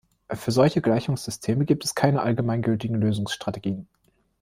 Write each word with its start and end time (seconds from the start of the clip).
Für 0.33 0.49
solche 0.51 0.81
Gleichungssysteme 0.81 1.63
gibt 1.63 1.85
es 1.85 1.93
keine 1.93 2.23
allgemeingültigen 2.23 2.99
Lösungsstrategien. 2.99 3.87